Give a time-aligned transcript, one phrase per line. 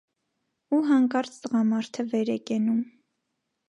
[0.77, 2.85] Ու հանկարծ տղամարդը վեր է կենում։